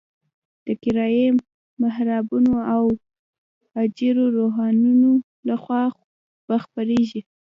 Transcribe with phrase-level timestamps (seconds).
[0.65, 1.27] د کرایي
[1.81, 2.83] محرابونو او
[3.83, 5.11] اجیرو روحانیونو
[5.49, 5.83] لخوا
[6.47, 7.21] به خپرېږي.